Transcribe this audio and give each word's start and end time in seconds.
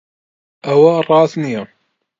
ئەوە 0.65 0.93
ڕاست 1.07 1.35
نییە. 1.43 1.63